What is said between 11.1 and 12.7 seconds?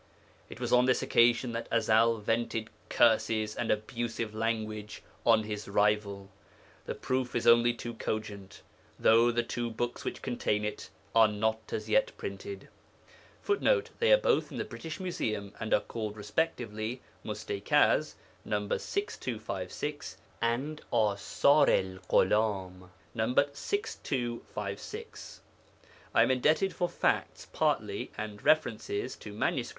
are not as yet printed.